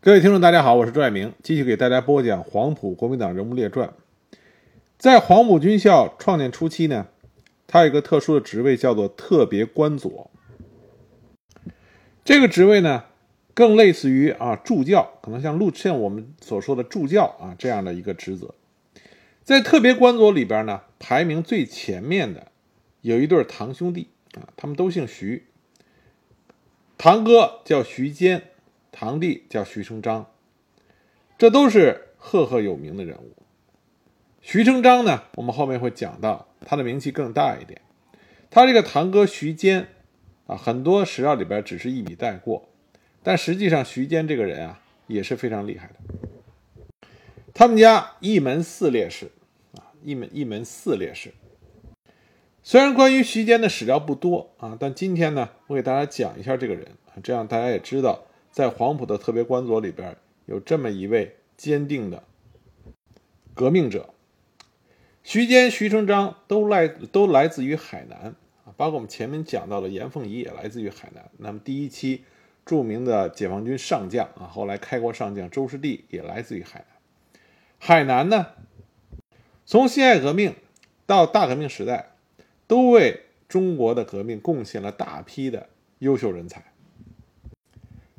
[0.00, 3.92] 各位听众，大家好，我是朱爱明，继续给大家播讲黄埔国民党人物列传。
[4.96, 7.08] 在黄埔军校创建初期呢，
[7.66, 10.30] 他有一个特殊的职位，叫做特别官佐。
[12.24, 13.06] 这个职位呢，
[13.54, 18.54] 更类似于啊助教，可能像陆像我们所说的助教啊这样的一个职责。
[19.42, 22.46] 在特别官佐里边呢，排名最前面的
[23.00, 24.06] 有一对堂兄弟
[24.36, 25.46] 啊，他们都姓徐，
[26.96, 28.47] 堂哥叫徐坚。
[28.90, 30.30] 堂弟叫徐成章，
[31.36, 33.34] 这都是赫赫有名的人物。
[34.40, 37.80] 徐成章呢，我们后面会讲到，他的名气更大一点。
[38.50, 39.88] 他这个堂哥徐坚
[40.46, 42.68] 啊，很多史料里边只是一笔带过，
[43.22, 45.94] 但实际上徐坚这个人啊也是非常厉害的。
[47.52, 49.30] 他们家一门四烈士
[49.74, 51.34] 啊，一门一门四烈士。
[52.62, 56.86] 虽然关于徐坚的史料不多啊，但今天呢，我给大家讲一下这个人，
[57.22, 58.24] 这样大家也知道。
[58.50, 60.16] 在黄埔的特别官佐里边，
[60.46, 62.24] 有这么一位坚定的
[63.54, 64.14] 革命者，
[65.22, 71.30] 徐坚、徐成章都来都来自于海南啊，包括我们前面讲到的严凤仪也来自于海南。
[71.38, 72.24] 那么第一期
[72.64, 77.40] 著名的解放军上将啊，后来开国上将周士第也来自于海南。
[77.78, 78.46] 海南呢，
[79.64, 80.54] 从辛亥革命
[81.06, 82.12] 到大革命时代，
[82.66, 85.68] 都为中国的革命贡献了大批的
[86.00, 86.72] 优秀人才。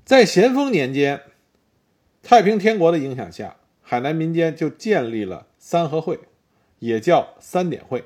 [0.10, 1.22] 在咸丰年间，
[2.24, 6.20] 太平天国的影响下，海南民间就建立了三合会，
[6.80, 8.06] 也叫三点会，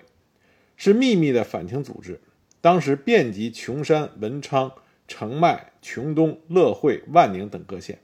[0.75, 2.19] 是秘密的反清组织。
[2.59, 4.69] 当时遍及琼山、文昌、
[5.07, 7.99] 澄迈、琼东、乐会、万宁等各县，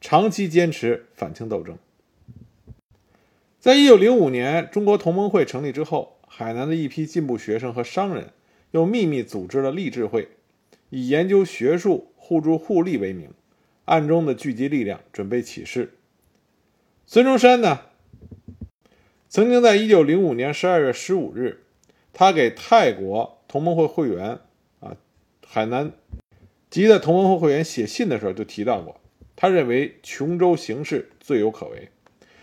[0.00, 1.78] 长期坚持反清斗争。
[3.60, 8.32] 在一九零五年中国同盟会成立之后，海南的一批进步学生和商人
[8.72, 10.28] 又秘密组织了励志会，
[10.90, 12.12] 以研究学术。
[12.20, 13.30] 互助互利为名，
[13.86, 15.94] 暗中的聚集力量，准备起事。
[17.06, 17.86] 孙中山呢，
[19.30, 21.64] 曾经在一九零五年十二月十五日，
[22.12, 24.40] 他给泰国同盟会会员
[24.80, 24.94] 啊，
[25.46, 25.92] 海南
[26.68, 29.00] 籍的同盟会会员写信的时候就提到过，
[29.34, 31.88] 他认为琼州形势最有可为，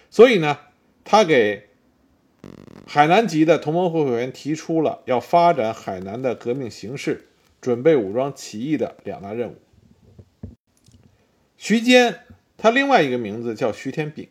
[0.09, 0.57] 所以呢，
[1.03, 1.67] 他给
[2.87, 7.27] 海南籍的同盟会会员提出了要发展海南的革命形势，
[7.65, 9.55] 准备武装起义的两大任务。
[11.57, 12.19] 徐坚，
[12.57, 14.29] 他另外一个名字叫徐天炳。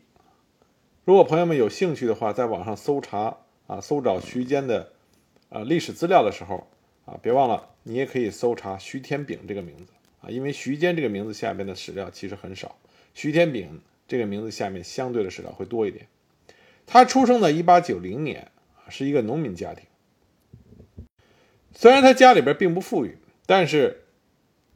[1.05, 4.93] 如果朋友们有兴趣的话，在网上搜查啊，搜找徐坚的
[5.49, 6.69] 呃历史资料的时候
[7.07, 12.79] 啊，别忘了你也可以搜查徐天炳这个名字啊，因为徐坚这个名字下边的史料其实很少，
[13.15, 16.07] 徐天炳这个名字下面相对的史料会多一点。
[16.87, 18.53] 他出生在一八九零年，
[18.89, 19.85] 是一个农民家庭。
[21.77, 24.05] 虽然他家里边并不富裕，但是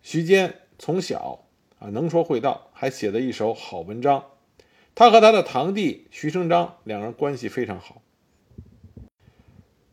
[0.02, 1.44] 徐坚从小。
[1.80, 4.24] 啊，能说会道，还写了一手好文章。
[4.96, 8.02] 他和他的堂弟徐成章两人关系非常好。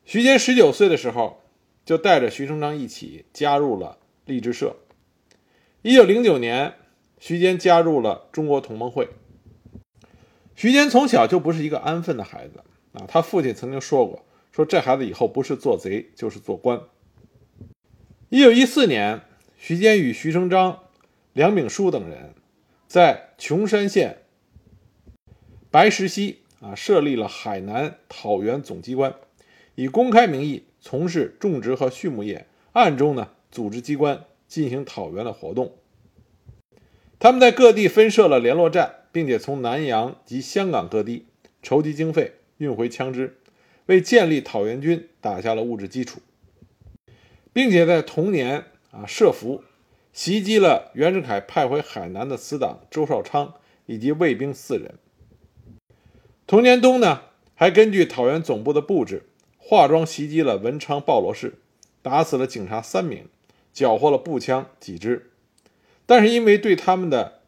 [0.03, 1.43] 徐坚十九岁的时候，
[1.85, 4.77] 就带着徐成章一起加入了励志社。
[5.83, 6.73] 一九零九年，
[7.19, 9.09] 徐坚加入了中国同盟会。
[10.55, 12.63] 徐坚从小就不是一个安分的孩子
[12.93, 16.81] 啊，他父亲曾经说过，说这孩子以后不是做贼就是做官。
[18.29, 19.21] 一九一四年，
[19.55, 20.79] 徐坚与徐成章。
[21.33, 22.33] 梁炳书等人
[22.87, 24.23] 在琼山县
[25.69, 29.13] 白石溪啊设立了海南讨袁总机关，
[29.75, 35.75] 以公开名义从事种植和畜牧业，暗中呢组织机关进行讨袁的活动。
[37.19, 41.27] 他们在各地分设了联络站，并且从南洋及香港各地
[41.61, 43.37] 筹集经费，运回枪支，
[43.85, 46.21] 为建立讨袁军打下了物质基础，
[47.55, 49.63] 并且在同年啊设伏。
[50.11, 53.53] 袭击了袁世凯派回海南的死党周绍昌
[53.85, 54.95] 以及卫兵四人。
[56.45, 57.21] 同年冬呢，
[57.53, 59.23] 还根据讨袁总部的布置，
[59.57, 61.55] 化妆袭击了文昌鲍罗市，
[62.01, 63.27] 打死了警察三名，
[63.73, 65.31] 缴获了步枪几支。
[66.05, 67.41] 但是因为对他们的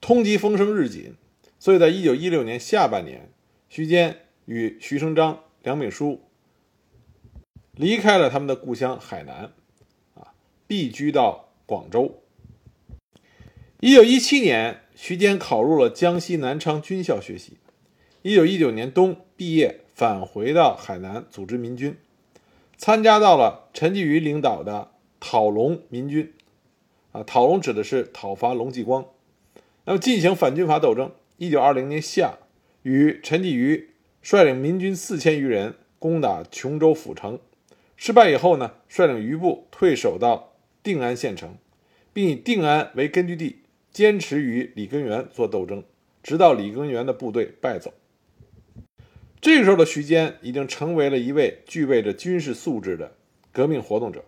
[0.00, 1.14] 通缉风声日紧，
[1.58, 3.30] 所以在一九一六年下半年，
[3.68, 6.20] 徐坚与徐成章、梁炳书
[7.76, 9.52] 离开了他们的故乡海南，
[10.14, 10.34] 啊，
[10.66, 11.48] 避居到。
[11.64, 12.20] 广州。
[13.80, 17.56] 一九一七年，徐坚考入了江西南昌军校学习。
[18.20, 21.96] 一九一九年冬毕业，返回到海南组织民军，
[22.76, 26.34] 参加到了陈继瑜领导的讨龙民军。
[27.12, 29.06] 啊，讨龙指的是讨伐龙继光，
[29.86, 31.12] 那么进行反军阀斗争。
[31.38, 32.34] 一九二零年夏，
[32.82, 33.90] 与陈继瑜
[34.20, 37.38] 率领民军四千余人攻打琼州府城，
[37.96, 40.50] 失败以后呢，率领余部退守到。
[40.84, 41.58] 定安县城，
[42.12, 43.60] 并以定安为根据地
[43.92, 45.84] 坚持与李根源做斗争，
[46.24, 47.94] 直到李根源的部队败走。
[49.40, 53.12] 这个时候的徐坚已经成为了一位具备着军事素质的
[53.52, 54.24] 革命活动者。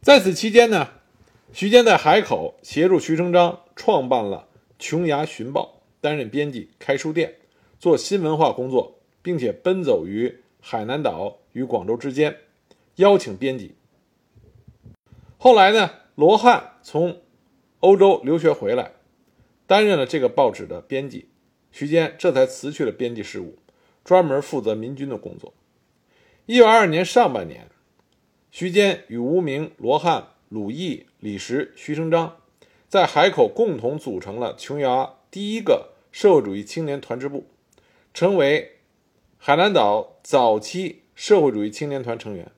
[0.00, 0.90] 在此期间呢，
[1.52, 4.46] 徐坚在海口协助徐成章创办了
[4.78, 7.34] 《琼崖寻报》，担任编辑，开书店，
[7.80, 12.36] 做新文化工作，并且奔走于海南岛与广州之间，
[12.96, 13.74] 邀请编辑。
[15.38, 17.22] 后来呢，罗汉从
[17.80, 18.92] 欧洲留学回来，
[19.66, 21.28] 担任了这个报纸的编辑。
[21.72, 23.56] 徐坚这才辞去了编辑事务，
[24.04, 25.54] 专门负责民军的工作。
[26.46, 27.68] 一九二二年上半年，
[28.50, 32.36] 徐坚与吴明、罗汉、鲁毅、李石、徐成章
[32.88, 37.46] 在海口共同组成了琼崖第一个社会主义青年团支部，
[38.12, 38.79] 成为
[39.42, 42.52] 海南岛早期社会主义青年团成员。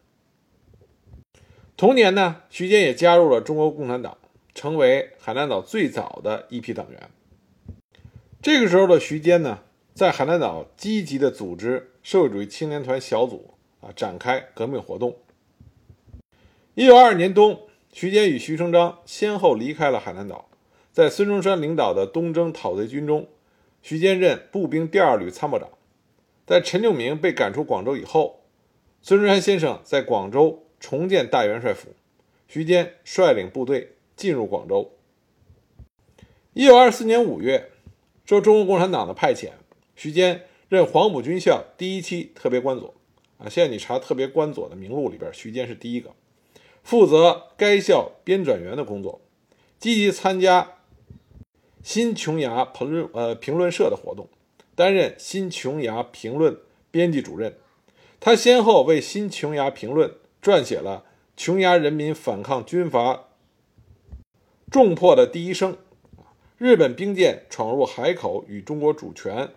[1.77, 4.19] 同年呢，徐坚也加入了中国共产党，
[4.53, 7.09] 成为海南岛最早的一批党员。
[8.43, 9.61] 这个时候的徐坚呢，
[9.95, 15.17] 在海南岛积极的组织社会主义青年团小组啊，展开革命活动。
[16.75, 17.61] 一九二二年冬，
[17.93, 20.49] 徐坚与徐成章先后离开了海南岛，
[20.93, 23.29] 在孙中山领导的东征讨贼军中，
[23.83, 25.69] 徐坚任步兵第二旅参谋长。
[26.53, 28.43] 在陈炯明被赶出广州以后，
[29.01, 31.95] 孙中山先生在广州重建大元帅府，
[32.47, 34.93] 徐坚率领部队进入广州。
[36.53, 37.71] 一九二四年五月。
[38.25, 39.51] 受中国共产党的派遣，
[39.95, 42.95] 徐坚任黄埔军校第一期特别官佐。
[43.37, 46.15] 啊，现在你查特别官佐的名录里边，徐坚是第一个，
[46.83, 49.21] 负责该校编转员的工作，
[49.79, 50.79] 积极参加
[51.83, 54.29] 新琼崖评论呃评论社的活动，
[54.75, 56.57] 担任新琼崖评论
[56.91, 57.57] 编辑主任。
[58.21, 61.05] 他先后为新琼崖评论撰写了
[61.37, 63.29] 《琼崖人民反抗军阀
[64.71, 65.73] 重破的第一声》。
[66.59, 69.51] 日本兵舰闯入海口与中国主权，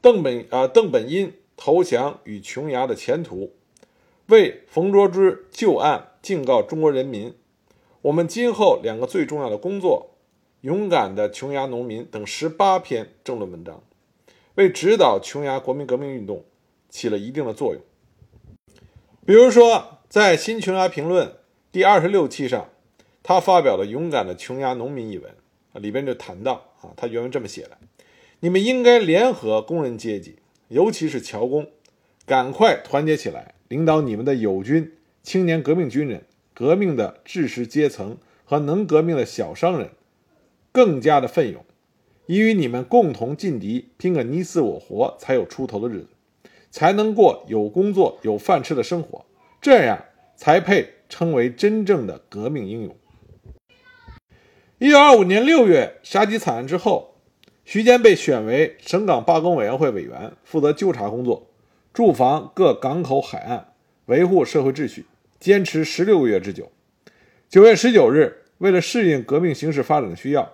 [0.00, 3.52] 邓本啊邓本殷投降与琼崖的前途，
[4.28, 7.34] 为冯卓之旧案警告中国人民，
[8.00, 10.12] 我们今后两个最重要的工作，
[10.62, 13.82] 勇敢的琼崖农民等十八篇政论文章，
[14.54, 16.44] 为指导琼崖国民革命运动
[16.88, 17.82] 起了一定的作用。
[19.24, 21.28] 比如说，在《新琼崖评论》
[21.70, 22.68] 第二十六期上，
[23.22, 25.30] 他发表了《勇敢的琼崖农民》一文。
[25.80, 27.78] 里边就谈到啊，他原文这么写的：
[28.40, 30.36] 你们应该联合工人阶级，
[30.68, 31.66] 尤其是侨工，
[32.26, 39.92] 赶快团结起来，领导你们的友军、青年革命军人、革命的知识阶层和能革命的小商人，
[40.72, 41.64] 更加的奋勇，
[42.26, 46.08] 以与你们共同劲敌，拼个你死我活，才有出头的日子，
[46.70, 49.24] 才能过有工作、有饭吃的生活，
[49.60, 50.04] 这样
[50.36, 52.96] 才配称为真正的革命英勇。
[54.78, 57.16] 一九二五年六月，杀鸡惨案之后，
[57.64, 61.48] 徐坚被选为省港罢工委员会委员，负责纠察工作，
[61.92, 63.74] 驻防各港口海岸，
[64.06, 65.06] 维护社会秩序，
[65.38, 66.70] 坚持十六个月之久。
[67.48, 70.52] 九月十九日，为了适应革命形势发展的需要，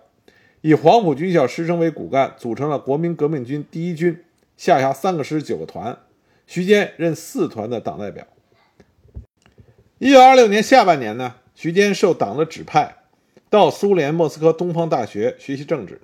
[0.61, 4.25] 以黄埔军校师生为骨干，组成了国民革命军第一军，
[4.57, 5.99] 下辖三个师、九个团，
[6.47, 8.27] 徐坚任四团的党代表。
[9.99, 12.97] 一九二六年下半年呢，徐坚受党的指派。
[13.51, 16.03] 到苏联莫斯科东方大学学习政治。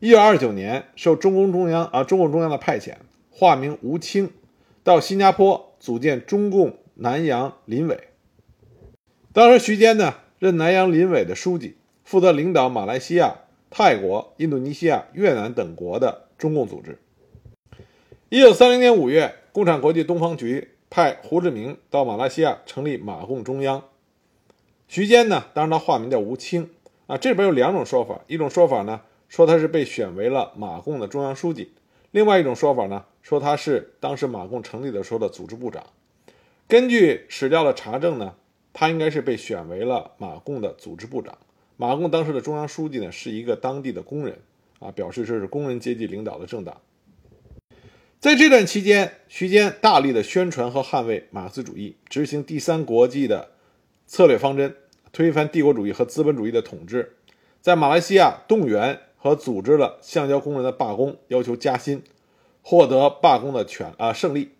[0.00, 2.94] 一九二九年，受中共中央啊中共中央的派遣，
[3.30, 4.30] 化名吴清，
[4.82, 8.08] 到新加坡组建中共南洋林委。
[9.32, 13.42] 当时徐坚呢任南洋林委的书记，负责领导马来西亚、
[13.76, 16.96] 泰国、印度尼西亚、越南等国的中共组织。
[18.28, 23.82] 一九三零年五月，共产国际东方局派胡志明到马来西亚成立马共中央。
[24.86, 26.70] 徐坚呢，当然他化名叫吴清
[27.08, 27.16] 啊。
[27.16, 31.72] 这里边有两种说法，一种说法呢说他是被选为了马共的中央书记，
[32.12, 35.82] 另外一种说法呢说他是当时马共成立的时候的组织部长。
[36.68, 38.36] 根据史料的查证呢，
[38.72, 41.36] 他应该是被选为了马共的组织部长。
[41.76, 44.38] 马共当时的中央书记呢是一个当地的工人
[44.78, 46.80] 啊，表示这是工人阶级领导的政党。
[48.20, 53.50] 在这段期间，徐坚大力的宣传和捍卫马克思主义，执行第三国际的。
[54.06, 54.76] 策略方针，
[55.12, 57.16] 推翻帝国主义和资本主义的统治，
[57.62, 62.02] 在马来西亚动员和组织了橡胶工人的罢工，要求加薪，
[62.60, 64.50] 获得罢工的权啊胜利，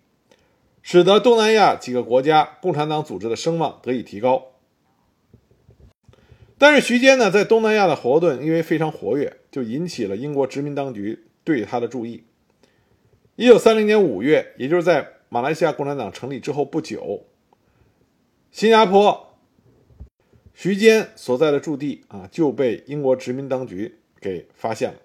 [0.81, 4.47] 使得东南亚几个国家共产党组织的声望得以提高。
[6.57, 12.23] 但是徐坚呢，在东南亚的活动因为非常活跃，就引起了英国殖民当局对他的注意。
[13.35, 17.25] 一九三零年五月，也就是在马来西亚共产党成立之后不久，
[18.51, 19.35] 新加坡。
[20.53, 24.99] 徐坚所在的驻地啊就被英国殖民当局给发现了。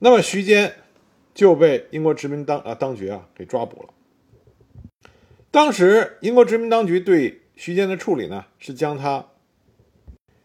[0.00, 0.74] 那么徐坚
[1.32, 3.90] 就被英国殖民当啊当局啊给抓捕了。
[5.52, 9.28] 当时英国殖民当局对徐坚的处理呢，是将他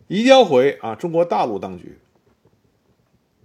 [0.09, 1.99] 移交回啊中国大陆当局。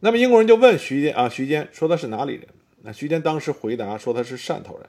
[0.00, 2.48] 那么英国人就问徐坚啊，徐坚说他是哪里人？
[2.80, 4.88] 那徐坚当时回答说他是汕头人。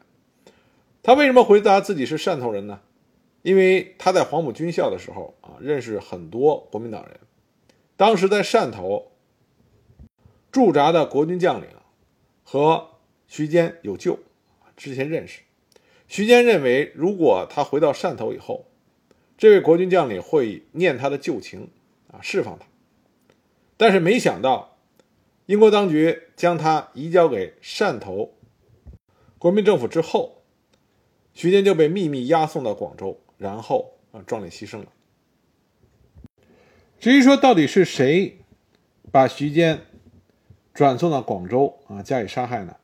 [1.04, 2.80] 他为什么回答自己是汕头人呢？
[3.42, 7.20] 因为他在黄埔军校的时候啊，认识很多国民党人。
[7.98, 9.12] 当时在汕头
[10.52, 11.68] 驻扎的国军将领
[12.46, 12.92] 和
[13.28, 14.18] 徐坚有旧，
[14.78, 15.42] 之前认识。
[16.08, 18.66] 徐坚认为，如果他回到汕头以后，
[19.38, 21.70] 这位国军将领会念他的旧情
[22.12, 22.66] 啊，释放他。
[23.78, 24.78] 但是没想到，
[25.48, 28.34] 英国当局将他移交给汕头
[29.38, 30.42] 国民政府之后，
[31.34, 34.88] 徐坚就被秘密押送到广州，然后啊壮烈牺牲了。
[36.98, 38.38] 至于说到底是谁
[39.12, 39.82] 把徐坚
[40.74, 42.78] 转送到广州啊加以杀害呢？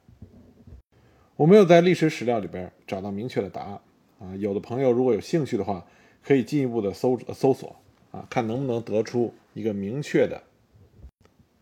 [1.38, 3.81] 我没有在历史史料里边找到明确的答案
[4.20, 4.36] 啊。
[4.36, 5.88] 有的朋友如果有兴趣的话，
[6.23, 7.75] 可以进一步的搜搜索
[8.11, 10.43] 啊，看能不能得出一个明确的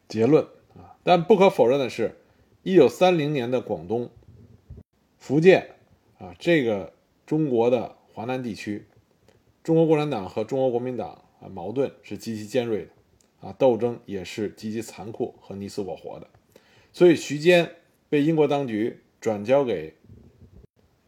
[0.08, 0.44] 结论
[0.76, 0.98] 啊。
[1.04, 2.16] 但不可否认的是，
[2.64, 4.10] 一九三零年的广东、
[5.18, 5.76] 福建
[6.18, 6.94] 啊，这个
[7.26, 8.86] 中国的华南地区，
[9.64, 16.28] 中国共产党和中国国民党啊矛盾是极其尖锐的啊，斗争也是极其残酷和你死我活的。
[16.92, 17.76] 所以徐坚
[18.10, 19.02] 被英国当局。
[19.22, 19.96] 转交给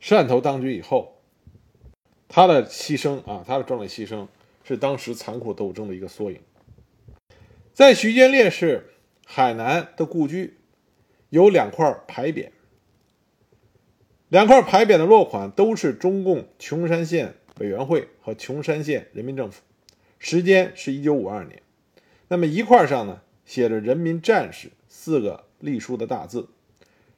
[0.02, 1.21] 汕头当局以后，
[2.34, 4.26] 他的牺牲啊，他的壮烈牺牲
[4.64, 6.40] 是当时残酷斗争的一个缩影。
[7.74, 8.94] 在徐坚烈士
[9.26, 10.54] 海南的故居，
[11.30, 12.52] 有两块牌匾，
[14.30, 19.62] 两块牌匾的落款都是中共琼山县委员会和琼山县人民政府，
[20.18, 21.62] 时间是一九五二年。
[22.30, 26.48] 那么一块上呢，写着“人民战士”四个隶书的大字。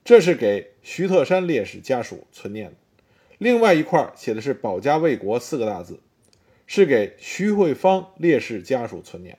[0.03, 2.75] 这是给徐特山烈士家属存念的，
[3.43, 5.99] 另外一块写的是“保家卫国”四个大字，
[6.65, 9.37] 是给徐慧芳烈士家属存念。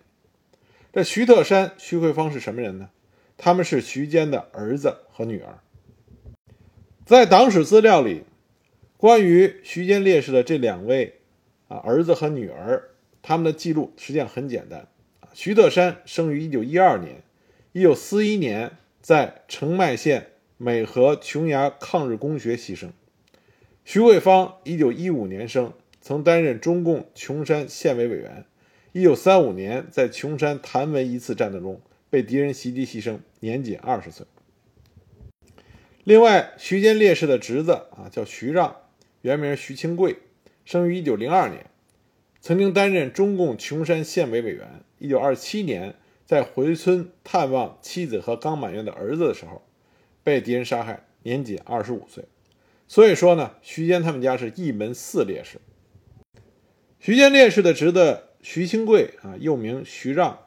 [0.92, 2.90] 这徐特山、徐慧芳是什么人呢？
[3.38, 5.58] 他们是徐坚的儿子和女儿。
[7.06, 8.24] 在党史资料里，
[8.98, 11.20] 关于徐坚烈士的这两位
[11.68, 12.90] 啊儿子和女儿，
[13.22, 14.86] 他们的记录实际上很简单。
[15.32, 17.22] 徐特山生于一九一二年，
[17.72, 20.28] 一九四一年在澄迈县。
[20.56, 22.90] 美和琼崖抗日公学牺牲。
[23.86, 28.46] 徐桂芳，一九一五年生，曾担任中共琼山县委委员。
[28.92, 34.26] 一九三五年在琼山谭闻一次战斗中被敌人袭击牺牲，年仅二十岁。
[36.02, 38.74] 另外，徐坚烈士的侄子啊叫徐让，
[39.20, 40.16] 原名徐清贵，
[40.64, 41.66] 生于一九零二年，
[42.40, 44.82] 曾经担任中共琼山县委委员。
[44.98, 49.62] 一九二七年在回村探望妻子和刚满月的儿子的时候。
[50.22, 52.24] 被敌人杀害，年仅二十五岁。
[52.86, 55.58] 所以说呢，徐坚他们家是一门四烈士。
[57.00, 60.46] 徐坚烈士的侄子徐清贵啊，又名徐让，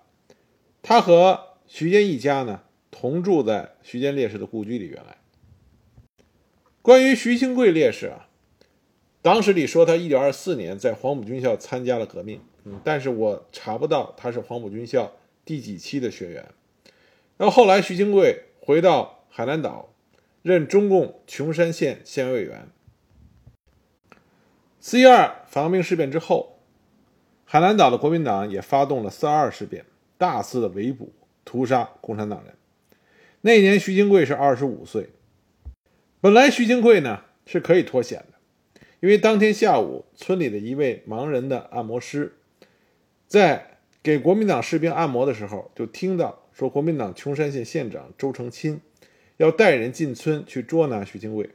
[0.81, 4.85] 他和徐坚一家呢同住在徐坚烈士的故居里。
[4.87, 5.17] 原来，
[6.81, 8.29] 关于徐清贵烈士啊，
[9.21, 15.13] 党史里说他一九二四年在黄埔军校参加了革命，嗯，但是我查不到他是黄埔军校
[15.43, 16.47] 第几期的学员。
[17.37, 19.15] 然后后来徐清贵回到。
[19.29, 19.93] 海南岛
[20.47, 22.69] 任中共琼山县县委委员。
[24.79, 26.61] 四一二反革命事变之后，
[27.43, 29.83] 海南岛的国民党也发动了四二事变，
[30.17, 31.11] 大肆的围捕、
[31.43, 32.53] 屠杀共产党人。
[33.41, 35.09] 那年徐金贵是二十五岁。
[36.21, 42.37] 本来徐金贵呢是可以脱险的，因为当天下午，村里的一位盲人的按摩师，
[43.27, 48.79] 在给国民党士兵按摩的时候，就听到说国民党琼山县县长周成钦。
[49.37, 51.49] 要带人进村去捉拿徐清贵，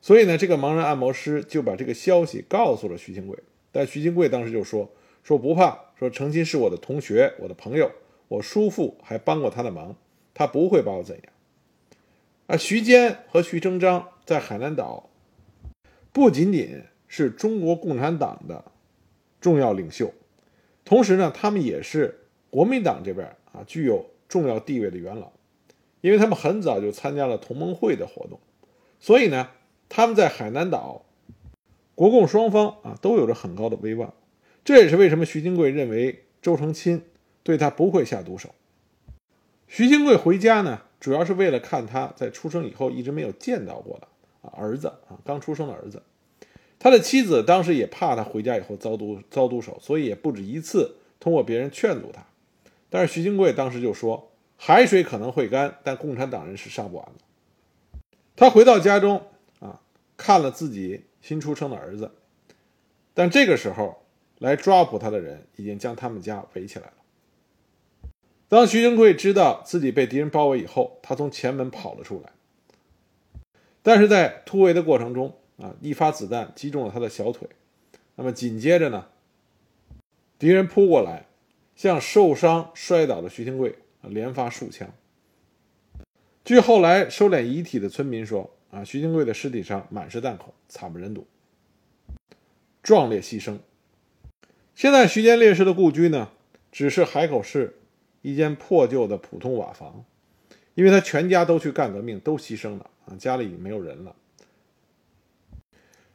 [0.00, 3.38] 所以呢，这个盲人按摩师就把这个消息告诉了徐清贵。
[3.70, 4.90] 但徐清贵当时就说
[5.22, 7.90] ：“说不怕，说程钦是我的同学，我的朋友，
[8.28, 9.96] 我叔父还帮过他的忙，
[10.34, 11.24] 他不会把我怎样。”
[12.48, 15.08] 而徐坚和徐成章在海南岛
[16.12, 18.64] 不仅仅是中国共产党的
[19.40, 20.12] 重要领袖，
[20.84, 25.32] 同时呢，他们也是国民党这边啊具有重要地位的元老。
[26.02, 28.38] 因为他们很早就参加了同盟会的活动，
[29.00, 29.48] 所以呢，
[29.88, 31.06] 他们在海南岛，
[31.94, 34.12] 国共双方啊都有着很高的威望。
[34.64, 37.02] 这也是为什么徐金贵认为周成钦
[37.42, 38.50] 对他不会下毒手。
[39.66, 44.08] 徐金贵回家呢，主要是为了看他在出生以后一直没有见到过的
[44.42, 46.02] 啊儿子啊刚出生的儿子。
[46.78, 52.26] 他的妻子当时也怕他回家以后遭毒遭毒手，所以也不止一次通过别人劝阻他。
[52.90, 54.31] 但是徐金贵当时就说
[54.64, 57.24] ：“海水可能会干，但共产党人是上不完的。”
[58.36, 59.20] 他回到家中
[59.58, 59.80] 啊，
[60.16, 62.12] 看了自己新出生的儿子，
[63.12, 64.04] 但这个时候
[64.38, 66.92] 来抓捕他的人已经将他们家围起来了。
[68.48, 72.30] 当徐金贵知道自己被敌人包围以后，他从前门跑了出来。
[73.82, 77.48] 但是在突围的过程中啊，一发子弹击中了他的小腿。
[78.14, 79.08] 那么紧接着呢，
[80.38, 81.26] 敌人扑过来，
[81.74, 84.88] 向受伤摔倒的徐金贵连发数枪。
[86.44, 91.26] 据后来收敛遗体的村民说，啊，徐金贵的尸体上满是弹孔，惨不忍睹，
[92.82, 93.58] 壮烈牺牲。
[94.74, 96.30] 现在徐坚烈士的故居呢，
[96.70, 97.78] 只是海口市。
[98.24, 100.04] 一间破旧的普通瓦房，
[100.76, 104.14] 因为他全家都去干革命，都牺牲了啊，家里已经没有人了。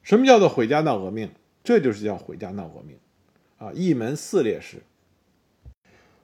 [0.04, 1.30] 什么叫做毁家闹革命？
[1.66, 2.98] 这就是叫毁家闹革命
[3.58, 3.74] 啊！
[3.74, 4.78] 一门四烈士。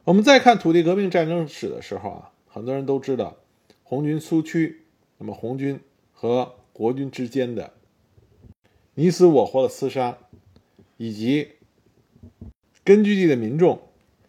[0.05, 3.38] 我们再看土地革命战争史的时候啊，很多人都知道
[3.83, 4.83] 红军苏区，
[5.17, 5.79] 那么红军
[6.12, 7.74] 和国军之间的
[8.95, 10.17] 你死我活的厮杀，
[10.98, 11.53] 以及
[12.83, 13.81] 根据地的民众。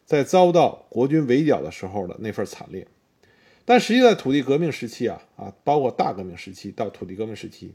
[0.06, 2.86] 在遭到国军围剿的时候的那份惨烈，
[3.64, 7.72] 但实际在土地革命时期啊啊，包括大革命时期到土地革命时期，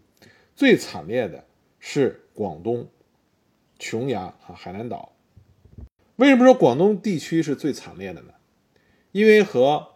[0.55, 1.43] 最惨烈的
[1.79, 2.87] 是广东
[3.79, 5.11] 琼崖啊海南岛。
[6.19, 8.33] 为什么说广东地区是最惨烈的呢？
[9.13, 9.87] 因为和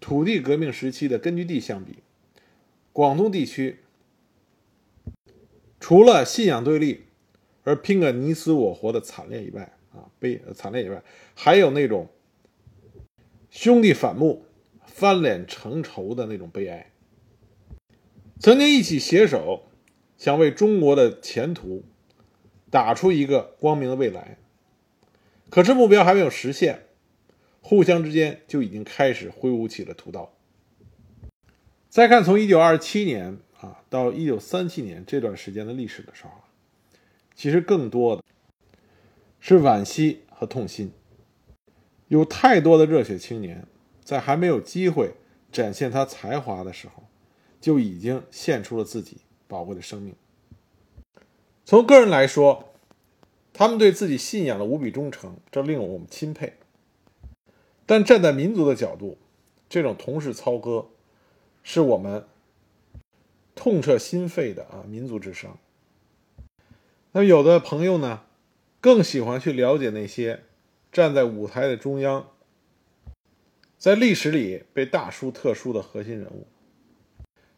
[0.00, 1.98] 土地革命时期的根据地相比，
[2.92, 3.78] 广东地区
[5.78, 7.04] 除了信仰对立
[7.62, 11.00] 而拼个你死我活的惨烈以外，啊，悲惨烈以外，
[11.36, 12.08] 还有那种
[13.48, 14.44] 兄弟反目、
[14.84, 16.90] 翻脸成仇的那种悲哀。
[18.40, 19.62] 曾经一起携手，
[20.18, 21.84] 想为中国的前途
[22.70, 24.38] 打出一个光明的未来，
[25.50, 26.86] 可是目标还没有实现，
[27.60, 30.32] 互相之间就已经开始挥舞起了屠刀。
[31.88, 36.30] 再看从一九二七年啊到一九三七年这段时间的历史的时候，
[37.34, 38.22] 其实更多的。
[39.42, 40.92] 是惋惜和痛心，
[42.08, 43.66] 有太多的热血青年，
[44.04, 45.14] 在还没有机会
[45.50, 47.04] 展现他才华的时候，
[47.58, 50.14] 就已经献出了自己宝贵的生命。
[51.64, 52.69] 从个人来说，
[53.52, 56.54] 他们对自己信仰的无比忠诚，这令我们钦佩。
[57.86, 59.18] 但站在民族的角度，
[59.68, 60.88] 这种同室操戈，
[61.62, 62.26] 是我们
[63.54, 65.58] 痛彻心扉的啊民族之伤。
[67.12, 68.22] 那么有的朋友呢？
[68.82, 70.44] 更喜欢去了解那些
[70.90, 72.30] 站在舞台的中央，
[73.76, 76.46] 在历史里被大书特书的核心人物。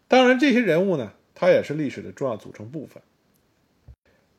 [0.09, 3.01] 当然，这些人物呢，他也是历史的重要组成部分。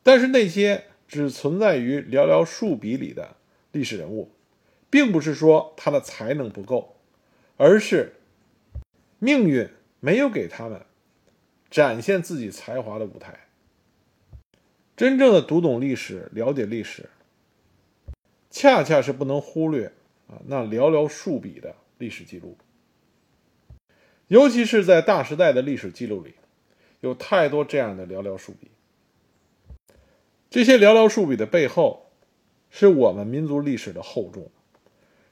[0.02, 3.36] 但是，那些只存在于寥寥数笔里的
[3.70, 4.32] 历史人物，
[4.90, 6.96] 并不是说他的才能不够，
[7.56, 8.14] 而是
[9.20, 9.68] 命运
[10.00, 10.84] 没有给他们
[11.70, 13.46] 展现自己才华的舞台。
[14.96, 17.08] 真正的读懂历史、了解历史，
[18.50, 19.92] 恰恰是不能忽略
[20.26, 22.58] 啊那寥寥数笔的历史记录。
[24.26, 26.34] 尤其是在大时代的历史记录里，
[27.02, 28.68] 有太多这样的寥寥数笔。
[30.54, 32.12] 这些寥寥数笔的背后，
[32.70, 34.52] 是我们民族历史的厚重，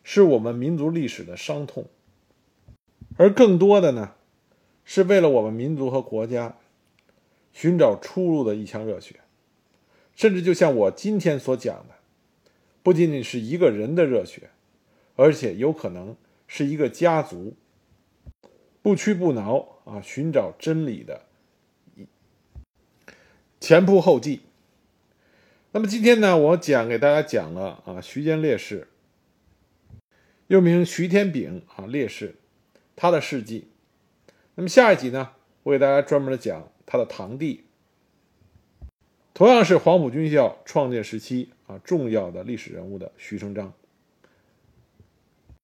[0.02, 1.86] 是我们民族历史的伤痛，
[3.16, 4.14] 而更多的呢，
[4.84, 6.56] 是为了我们民族和国家
[7.52, 9.20] 寻找出路的一腔热血。
[10.16, 11.94] 甚至就像我今天所讲的，
[12.82, 14.50] 不仅仅是一个人的热血，
[15.14, 16.16] 而且有可能
[16.48, 17.54] 是一个家族
[18.82, 21.22] 不屈不挠啊，寻找真理的
[23.60, 24.40] 前仆后继。
[25.74, 28.88] 那么今天呢，我讲给大家讲了啊，徐坚烈士，
[30.48, 32.34] 又名徐天炳啊烈士，
[32.94, 33.68] 他的事迹。
[34.54, 35.30] 那么下一集呢，
[35.62, 37.64] 我给大家专门的讲他的堂弟。
[39.32, 43.72] 同样是黄埔军校创建时期啊重要的历史人物的徐成章。